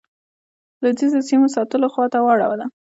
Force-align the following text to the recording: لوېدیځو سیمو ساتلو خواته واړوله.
لوېدیځو 0.81 1.19
سیمو 1.29 1.47
ساتلو 1.55 1.87
خواته 1.93 2.17
واړوله. 2.21 2.65